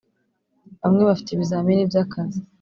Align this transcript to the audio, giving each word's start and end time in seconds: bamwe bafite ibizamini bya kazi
bamwe 0.81 1.01
bafite 1.09 1.29
ibizamini 1.31 1.89
bya 1.89 2.03
kazi 2.11 2.39